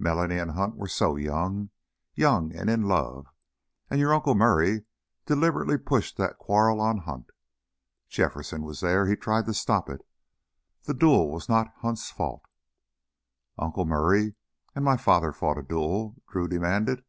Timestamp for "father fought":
14.96-15.56